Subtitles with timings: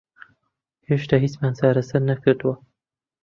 [0.89, 2.55] هێشتا هیچمان چارەسەر نەکردووە.